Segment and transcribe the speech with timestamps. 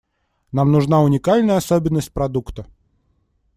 [0.51, 2.65] Нам нужна уникальная особенность продукта.